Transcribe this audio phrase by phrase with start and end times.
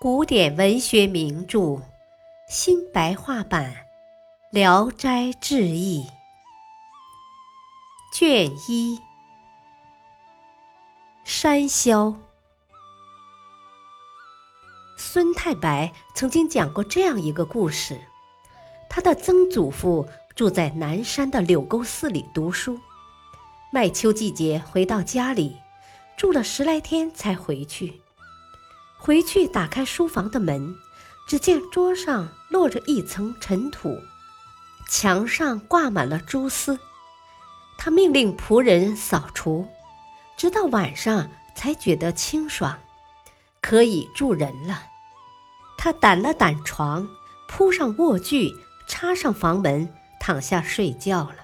[0.00, 1.82] 古典文学名著
[2.48, 3.72] 新白话版
[4.52, 6.06] 《聊斋志异》
[8.16, 8.96] 卷一：
[11.24, 12.14] 山魈。
[14.96, 18.00] 孙太白曾经讲过这样一个故事：
[18.88, 20.06] 他的曾祖父
[20.36, 22.78] 住在南山的柳沟寺里读书，
[23.72, 25.56] 麦秋季节回到家里。
[26.16, 28.00] 住了十来天才回去。
[28.98, 30.76] 回去打开书房的门，
[31.26, 33.96] 只见桌上落着一层尘土，
[34.88, 36.78] 墙上挂满了蛛丝。
[37.78, 39.66] 他命令仆人扫除，
[40.36, 42.76] 直到晚上才觉得清爽，
[43.62, 44.82] 可以住人了。
[45.78, 47.08] 他掸了掸床，
[47.48, 48.52] 铺上卧具，
[48.88, 51.36] 插上房门，躺下睡觉了。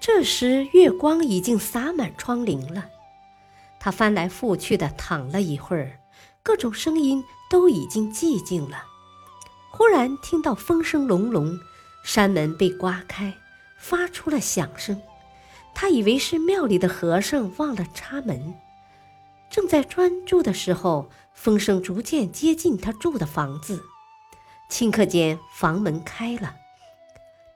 [0.00, 2.86] 这时月光已经洒满窗棂了。
[3.78, 5.98] 他翻来覆去的躺了一会儿，
[6.44, 8.84] 各种声音都已经寂静了。
[9.70, 11.58] 忽然听到风声隆隆，
[12.04, 13.34] 山门被刮开，
[13.78, 15.00] 发出了响声。
[15.74, 18.54] 他以为是庙里的和尚忘了插门，
[19.50, 23.82] 正在专注的时候，风声逐渐接近他住的房子。
[24.70, 26.54] 顷刻间，房门开了。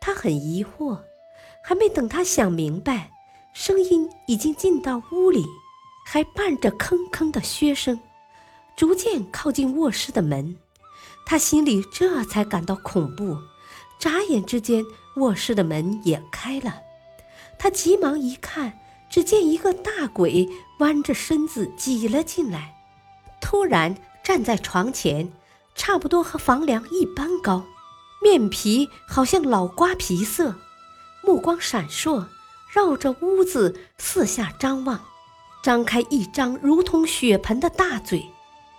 [0.00, 0.98] 他很疑惑，
[1.62, 3.10] 还没等他想明白，
[3.52, 5.44] 声音已经进到屋里。
[6.06, 8.00] 还伴着吭吭的靴声，
[8.78, 10.54] 逐渐靠近卧室的门，
[11.26, 13.36] 他心里这才感到恐怖。
[13.98, 16.76] 眨眼之间，卧室的门也开了，
[17.58, 18.78] 他急忙一看，
[19.10, 20.48] 只见一个大鬼
[20.78, 22.76] 弯着身子挤了进来，
[23.40, 25.32] 突然站在床前，
[25.74, 27.64] 差不多和房梁一般高，
[28.22, 30.54] 面皮好像老瓜皮色，
[31.24, 32.26] 目光闪烁，
[32.72, 35.00] 绕着屋子四下张望。
[35.64, 38.24] 张开一张如同血盆的大嘴，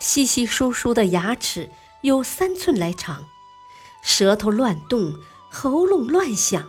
[0.00, 1.70] 稀稀疏疏的牙齿
[2.00, 3.26] 有三寸来长，
[4.02, 5.14] 舌头乱动，
[5.50, 6.66] 喉咙乱响，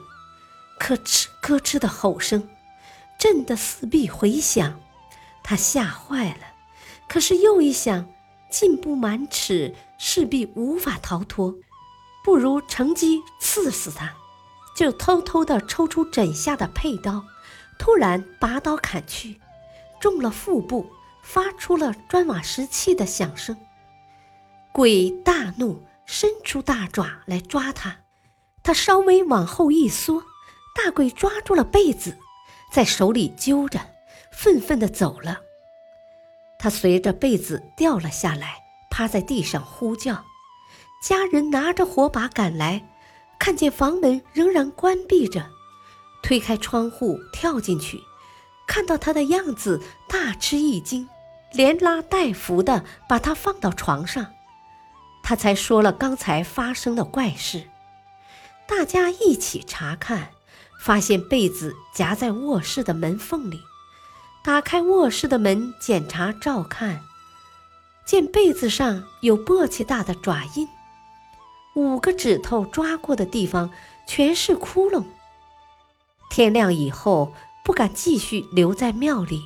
[0.78, 2.50] 咯吱咯吱的吼声
[3.18, 4.80] 震得四壁回响。
[5.42, 6.46] 他吓坏了，
[7.08, 8.06] 可是又一想，
[8.52, 11.56] 进不满尺，势必无法逃脱，
[12.26, 14.14] 不如乘机刺死他，
[14.76, 17.24] 就偷偷地抽出枕下的佩刀，
[17.80, 19.40] 突然拔刀砍去。
[20.02, 20.92] 中了腹部，
[21.22, 23.58] 发出了砖瓦石器的响声。
[24.72, 27.98] 鬼大怒，伸出大爪来抓他。
[28.64, 30.24] 他稍微往后一缩，
[30.76, 32.18] 大鬼抓住了被子，
[32.72, 33.80] 在手里揪着，
[34.32, 35.40] 愤愤地走了。
[36.60, 38.58] 他随着被子掉了下来，
[38.92, 40.24] 趴在地上呼叫。
[41.04, 42.88] 家人拿着火把赶来，
[43.40, 45.50] 看见房门仍然关闭着，
[46.22, 48.00] 推开窗户跳进去。
[48.68, 51.10] 看到他的样子，大吃一惊，
[51.52, 54.28] 连拉带扶的把他放到床上。
[55.24, 57.70] 他才说了刚才发生的怪事。
[58.66, 60.30] 大家一起查看，
[60.80, 63.60] 发现被子夹在卧室的门缝里。
[64.44, 67.02] 打开卧室的门检查照看，
[68.06, 70.68] 见被子上有簸箕大的爪印，
[71.76, 73.70] 五个指头抓过的地方
[74.08, 75.04] 全是窟窿。
[76.30, 77.34] 天亮以后。
[77.64, 79.44] 不敢继续留在庙里，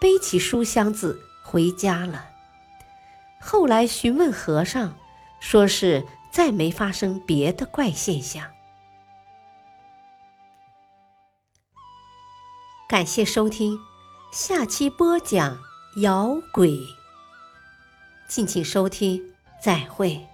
[0.00, 2.30] 背起书箱子回家了。
[3.40, 4.96] 后来询问和尚，
[5.40, 8.50] 说是再没发生别的怪现象。
[12.88, 13.78] 感谢收听，
[14.32, 15.58] 下期播讲
[16.02, 16.78] 摇鬼。
[18.28, 20.26] 敬请收听，再会。